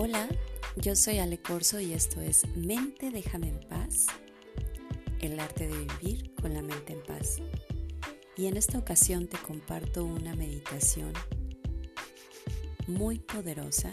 [0.00, 0.28] Hola,
[0.76, 4.06] yo soy Ale Corso y esto es Mente Déjame en Paz,
[5.20, 7.38] el arte de vivir con la mente en paz.
[8.36, 11.12] Y en esta ocasión te comparto una meditación
[12.86, 13.90] muy poderosa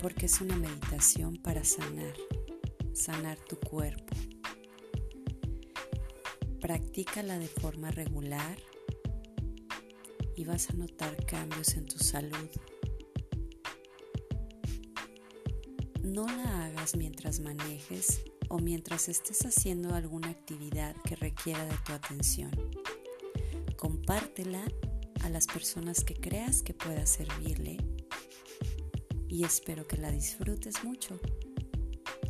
[0.00, 2.14] porque es una meditación para sanar,
[2.94, 4.16] sanar tu cuerpo.
[6.62, 8.56] Practícala de forma regular
[10.34, 12.48] y vas a notar cambios en tu salud.
[16.06, 21.92] No la hagas mientras manejes o mientras estés haciendo alguna actividad que requiera de tu
[21.92, 22.52] atención.
[23.76, 24.62] Compártela
[25.24, 27.78] a las personas que creas que pueda servirle
[29.28, 31.18] y espero que la disfrutes mucho.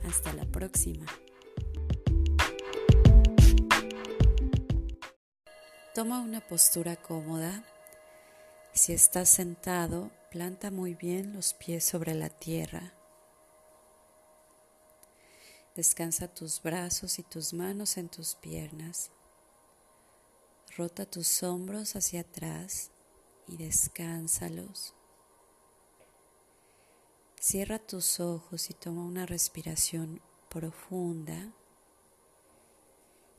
[0.09, 1.05] Hasta la próxima.
[5.95, 7.63] Toma una postura cómoda.
[8.73, 12.96] Si estás sentado, planta muy bien los pies sobre la tierra.
[15.77, 19.11] Descansa tus brazos y tus manos en tus piernas.
[20.75, 22.91] Rota tus hombros hacia atrás
[23.47, 24.95] y descánsalos.
[27.39, 31.53] Cierra tus ojos y toma una respiración profunda.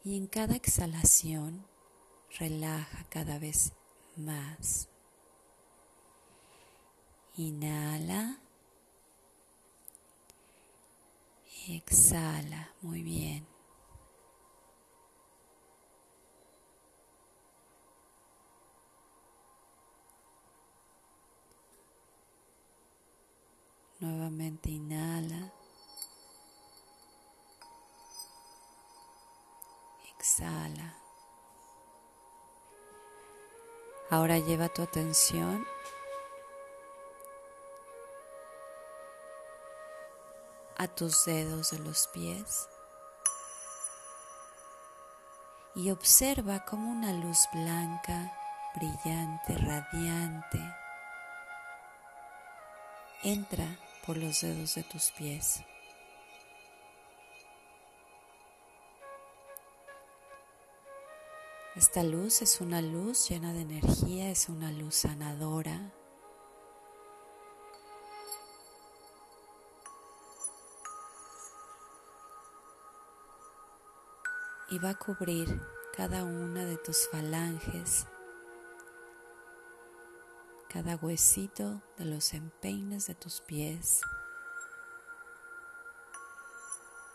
[0.04, 1.66] Y en cada exhalación
[2.38, 3.74] relaja cada vez
[4.16, 4.90] más.
[7.36, 8.40] Inhala.
[11.70, 13.46] Exhala, muy bien.
[24.00, 25.52] Nuevamente inhala.
[30.16, 30.98] Exhala.
[34.10, 35.66] Ahora lleva tu atención
[40.78, 42.70] a tus dedos de los pies
[45.74, 48.34] y observa como una luz blanca,
[48.76, 50.60] brillante, radiante,
[53.24, 53.66] entra
[54.06, 55.62] por los dedos de tus pies.
[61.76, 65.94] Esta luz es una luz llena de energía, es una luz sanadora,
[74.78, 75.60] y va a cubrir
[75.92, 78.06] cada una de tus falanges,
[80.70, 84.02] cada huesito de los empeines de tus pies,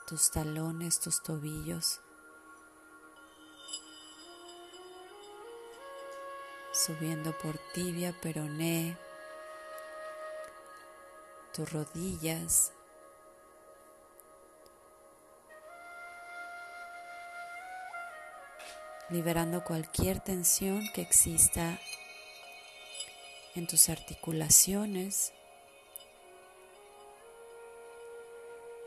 [0.08, 2.00] tus talones, tus tobillos,
[6.72, 8.98] subiendo por tibia, peroné,
[11.52, 12.72] tus rodillas,
[19.12, 21.78] liberando cualquier tensión que exista
[23.54, 25.32] en tus articulaciones,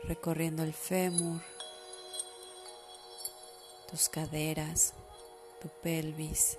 [0.02, 1.40] recorriendo el fémur,
[3.88, 4.94] tus caderas,
[5.60, 6.58] tu pelvis.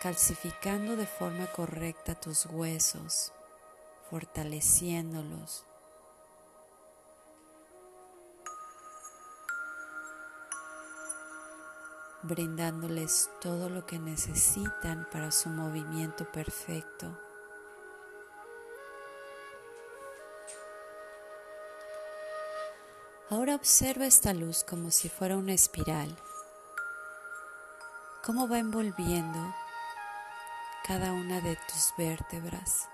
[0.00, 3.32] calcificando de forma correcta tus huesos,
[4.10, 5.64] fortaleciéndolos,
[12.22, 17.18] brindándoles todo lo que necesitan para su movimiento perfecto.
[23.30, 26.16] Ahora observa esta luz como si fuera una espiral,
[28.24, 29.54] cómo va envolviendo
[30.86, 32.88] cada una de tus vértebras,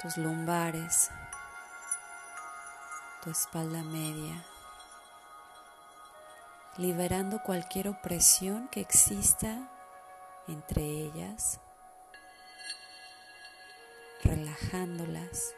[0.00, 1.10] tus lumbares,
[3.22, 4.44] tu espalda media
[6.80, 9.70] liberando cualquier opresión que exista
[10.48, 11.60] entre ellas,
[14.22, 15.54] relajándolas,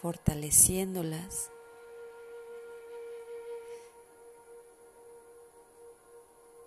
[0.00, 1.50] fortaleciéndolas.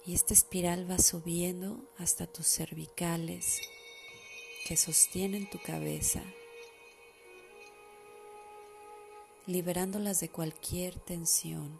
[0.05, 3.61] Y esta espiral va subiendo hasta tus cervicales
[4.65, 6.21] que sostienen tu cabeza.
[9.47, 11.79] liberándolas de cualquier tensión.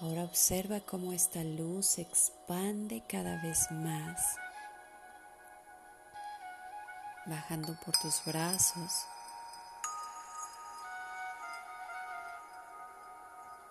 [0.00, 4.36] Ahora observa cómo esta luz se expande cada vez más,
[7.26, 8.90] bajando por tus brazos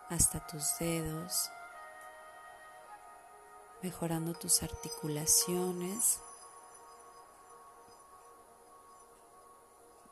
[0.10, 1.50] hasta tus dedos,
[3.82, 6.20] mejorando tus articulaciones,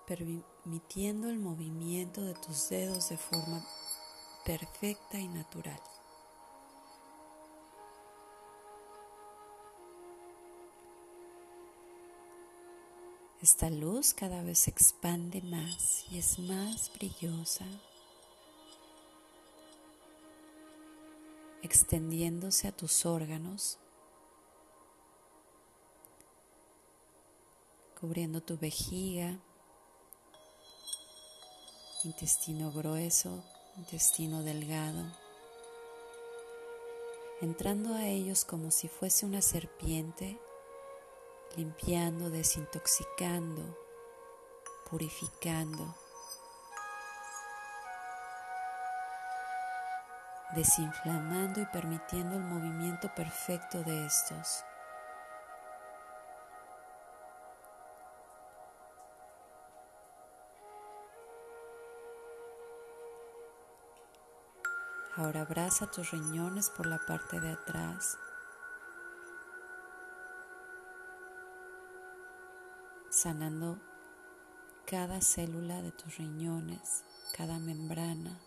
[0.05, 3.65] permitiendo el movimiento de tus dedos de forma
[4.45, 5.81] perfecta y natural.
[13.41, 17.65] Esta luz cada vez se expande más y es más brillosa,
[21.67, 23.77] extendiéndose a tus órganos,
[27.99, 29.37] cubriendo tu vejiga,
[32.05, 33.43] intestino grueso,
[33.75, 35.03] intestino delgado,
[37.41, 40.39] entrando a ellos como si fuese una serpiente
[41.57, 43.77] limpiando, desintoxicando,
[44.89, 45.93] purificando,
[50.57, 54.65] desinflamando y permitiendo el movimiento perfecto de estos.
[65.15, 68.17] Ahora abraza tus riñones por la parte de atrás.
[73.09, 73.79] sanando
[74.85, 77.03] cada célula de tus riñones,
[77.35, 78.39] cada membrana,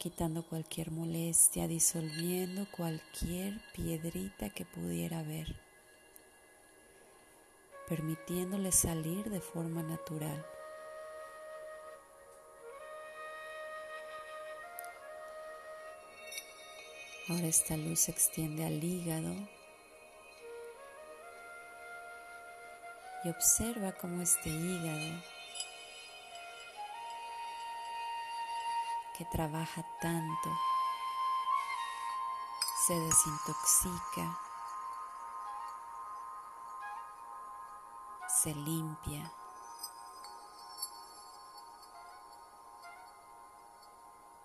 [0.00, 5.60] quitando cualquier molestia, disolviendo cualquier piedrita que pudiera haber,
[7.86, 10.46] permitiéndole salir de forma natural.
[17.28, 19.34] Ahora esta luz se extiende al hígado,
[23.22, 25.39] y observa cómo este hígado
[29.20, 30.48] que trabaja tanto
[32.86, 34.40] se desintoxica,
[38.26, 39.30] se limpia.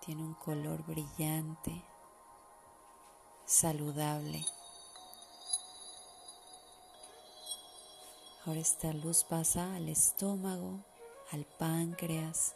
[0.00, 1.82] Tiene un color brillante,
[3.46, 4.44] saludable.
[8.44, 10.84] Ahora esta luz pasa al estómago,
[11.32, 12.54] al páncreas.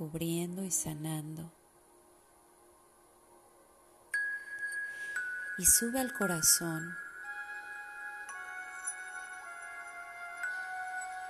[0.00, 1.52] Cubriendo y sanando.
[5.58, 6.96] Y sube al corazón,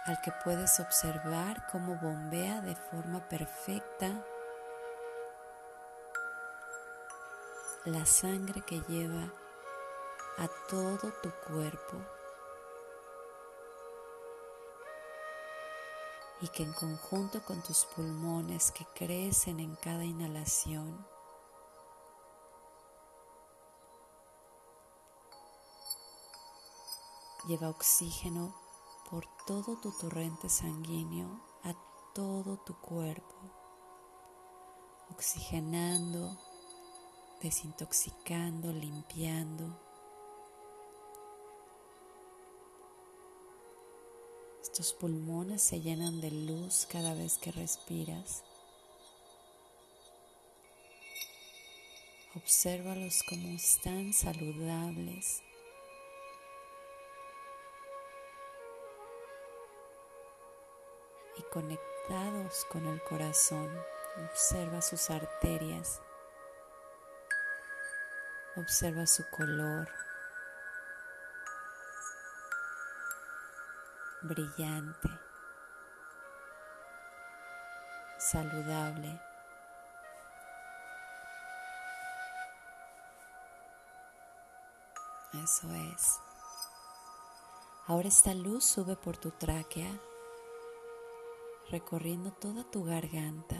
[0.06, 4.24] al que puedes observar cómo bombea de forma perfecta
[7.86, 9.32] la sangre que lleva
[10.38, 12.19] a todo tu cuerpo
[16.40, 21.06] y que en conjunto con tus pulmones que crecen en cada inhalación,
[27.46, 28.54] lleva oxígeno
[29.10, 31.74] por todo tu torrente sanguíneo a
[32.14, 33.36] todo tu cuerpo,
[35.10, 36.38] oxigenando
[37.40, 39.89] desintoxicando, limpiando.
[44.72, 48.44] Estos pulmones se llenan de luz cada vez que respiras.
[52.36, 55.42] Obsérvalos como están saludables.
[61.36, 63.68] Y conectados con el corazón,
[64.30, 66.00] observa sus arterias
[68.56, 69.88] Observa su color
[74.22, 75.08] brillante,
[78.18, 79.20] saludable.
[85.42, 86.20] Eso es.
[87.86, 89.90] Ahora esta luz sube por tu tráquea,
[91.70, 93.56] recorriendo toda tu garganta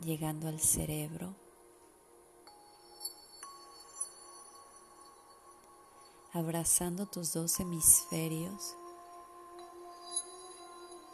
[0.00, 1.34] llegando al cerebro.
[6.36, 8.76] Abrazando tus dos hemisferios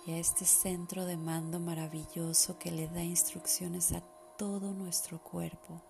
[0.06, 4.00] y a este centro de mando maravilloso que le da instrucciones a
[4.36, 5.82] todo nuestro cuerpo.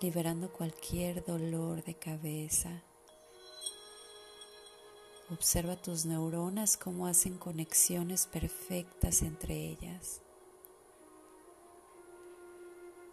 [0.00, 2.82] liberando cualquier dolor de cabeza,
[5.28, 10.22] Observa tus neuronas cómo hacen conexiones perfectas entre ellas,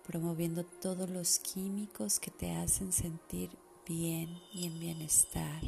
[0.05, 3.49] promoviendo todos los químicos que te hacen sentir
[3.85, 5.61] bien y en bienestar.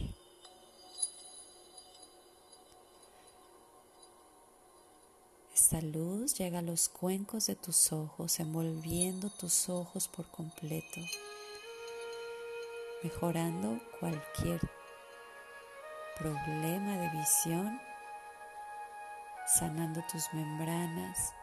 [5.54, 11.02] Esta luz llega a los cuencos de tus ojos, envolviendo tus ojos por completo,
[13.02, 14.60] mejorando cualquier
[16.20, 17.80] problema de visión,
[19.48, 21.34] sanando tus membranas,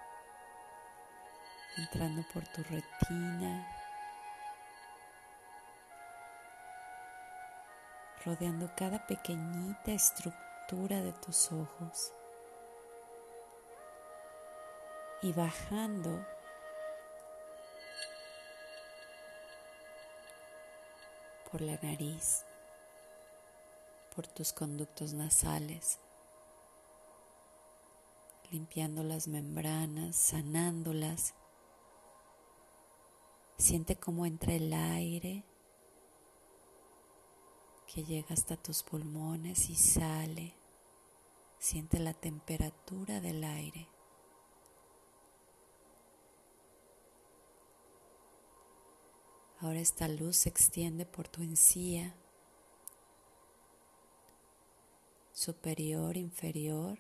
[1.76, 3.66] entrando por tu retina,
[8.24, 12.12] rodeando cada pequeñita estructura de tus ojos.
[15.22, 16.26] y bajando
[21.50, 22.44] por la nariz,
[24.16, 26.00] por tus conductos nasales,
[28.50, 31.34] limpiando las membranas, sanándolas.
[33.62, 35.44] Siente cómo entra el aire
[37.86, 40.56] que llega hasta tus pulmones y sale.
[41.60, 43.88] Siente la temperatura del aire.
[49.60, 52.16] Ahora esta luz se extiende por tu encía,
[55.32, 56.98] superior, inferior,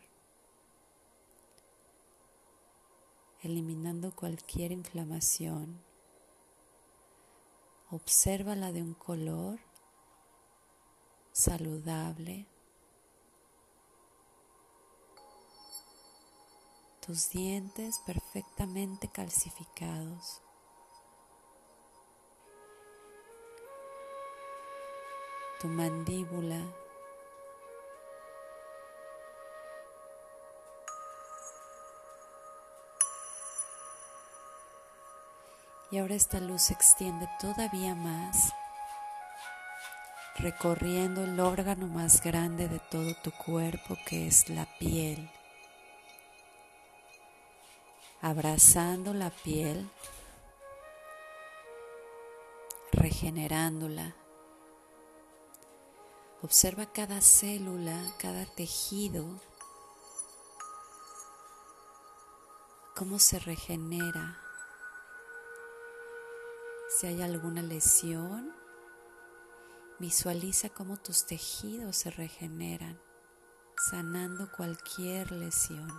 [3.42, 5.90] eliminando cualquier inflamación.
[7.92, 9.60] Obsérvala de un color
[11.30, 12.46] saludable.
[17.06, 20.42] Tus dientes perfectamente calcificados.
[25.62, 26.81] tu mandíbula.
[35.92, 38.52] Y ahora esta luz se extiende todavía más,
[40.36, 45.30] recorriendo el órgano más grande de todo tu cuerpo, que es la piel,
[48.20, 49.88] abrazando la piel,
[52.90, 54.16] regenerándola
[56.42, 59.24] Observa cada célula, cada tejido,
[62.96, 64.36] cómo se regenera.
[66.94, 68.54] Si hay alguna lesión,
[69.98, 73.00] visualiza cómo tus tejidos se regeneran,
[73.90, 75.90] sanando cualquier lesión.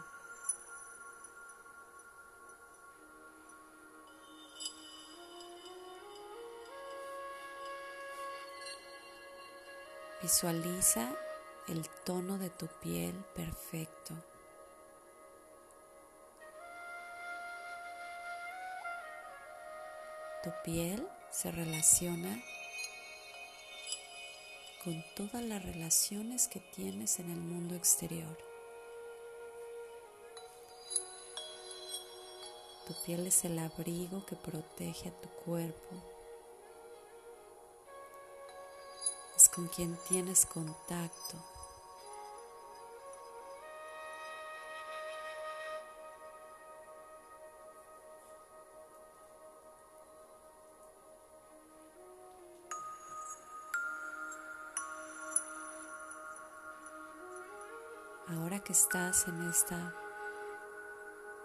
[10.22, 11.10] Visualiza
[11.68, 14.14] el tono de tu piel perfecto.
[20.44, 22.44] Tu piel se relaciona
[24.84, 28.38] con todas las relaciones que tienes en el mundo exterior.
[32.88, 36.14] Tu piel es el abrigo que protege a tu cuerpo
[39.54, 41.53] con quien tienes contacto.
[58.36, 59.94] Ahora que estás en esta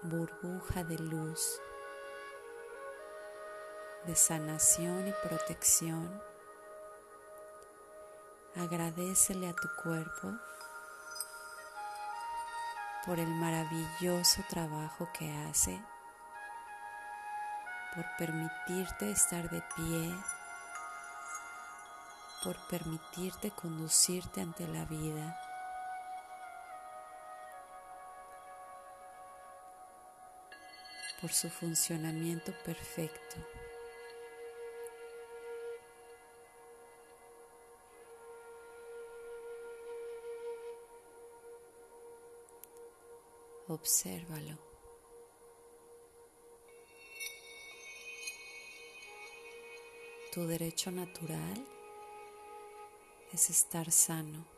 [0.03, 1.61] burbuja de luz,
[4.07, 6.23] de sanación y protección,
[8.59, 10.33] Agradecele a tu cuerpo
[13.07, 15.81] por el maravilloso trabajo que hace,
[17.95, 20.13] por permitirte estar de pie,
[22.43, 25.39] por permitirte conducirte ante la vida.
[31.21, 33.37] Por su funcionamiento perfecto.
[43.67, 44.57] Obsérvalo.
[50.33, 51.67] Tu derecho natural
[53.33, 54.58] es estar sano.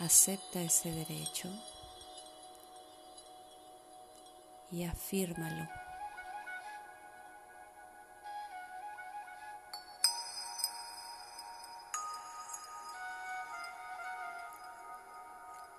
[0.00, 1.50] Acepta ese derecho
[4.70, 5.68] y afírmalo.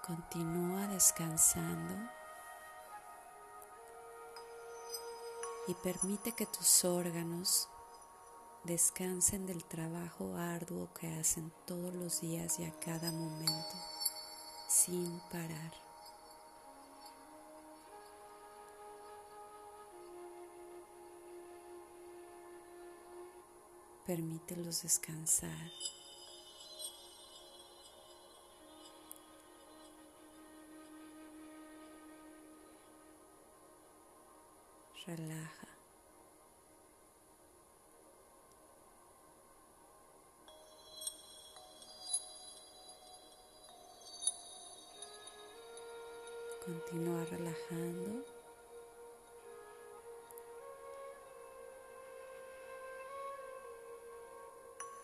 [0.06, 1.96] Continúa descansando
[5.68, 7.68] y permite que tus órganos
[8.66, 13.91] descansen del trabajo arduo que hacen todos los días y a cada momento
[14.72, 15.74] sin parar.
[24.06, 25.72] Permítelos descansar.
[35.06, 35.81] Relaja.
[46.72, 48.24] Continúa relajando.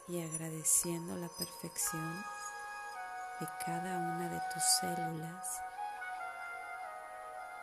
[0.07, 2.24] Y agradeciendo la perfección
[3.41, 5.62] de cada una de tus células,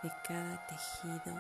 [0.03, 1.35] de cada tejido,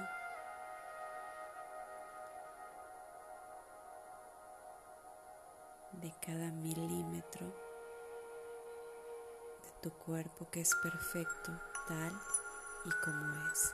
[5.92, 7.46] de cada milímetro
[9.62, 11.52] de tu cuerpo que es perfecto
[11.86, 12.18] tal
[12.84, 13.72] y como es.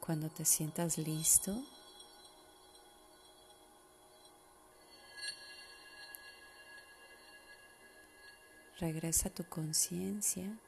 [0.00, 1.62] Cuando te sientas listo,
[8.80, 10.58] regresa tu conciencia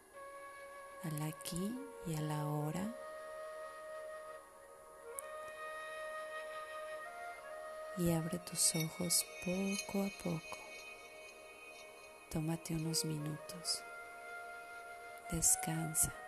[1.02, 1.74] al aquí
[2.06, 2.94] y a la hora.
[7.96, 10.58] Y abre tus ojos poco a poco.
[12.30, 13.82] Tómate unos minutos.
[15.30, 16.21] Descansa.